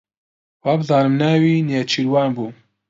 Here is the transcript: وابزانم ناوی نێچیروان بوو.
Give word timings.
وابزانم 0.65 1.13
ناوی 1.21 1.65
نێچیروان 1.67 2.29
بوو. 2.35 2.49